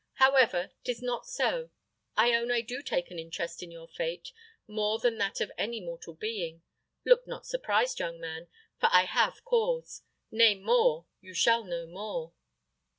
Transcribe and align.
However, 0.13 0.71
'tis 0.83 1.03
not 1.03 1.27
so. 1.27 1.69
I 2.17 2.33
own 2.33 2.49
I 2.49 2.61
do 2.61 2.81
take 2.81 3.11
an 3.11 3.19
interest 3.19 3.61
in 3.61 3.69
your 3.69 3.87
fate, 3.87 4.31
more 4.65 4.97
than 4.97 5.19
that 5.19 5.39
of 5.41 5.51
any 5.59 5.79
mortal 5.79 6.15
being. 6.15 6.63
Look 7.05 7.27
not 7.27 7.45
surprised, 7.45 7.99
young 7.99 8.19
man, 8.19 8.47
for 8.79 8.89
I 8.91 9.03
have 9.05 9.45
cause: 9.45 10.01
nay 10.31 10.55
more 10.55 11.05
you 11.19 11.35
shall 11.35 11.63
know 11.65 11.85
more. 11.85 12.33